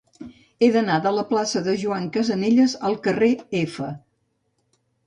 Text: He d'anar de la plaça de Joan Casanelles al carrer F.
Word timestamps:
He 0.61 0.69
d'anar 0.75 0.95
de 1.03 1.11
la 1.17 1.25
plaça 1.33 1.63
de 1.69 1.75
Joan 1.83 2.09
Casanelles 2.17 2.77
al 2.91 2.99
carrer 3.09 3.31
F. 3.65 3.89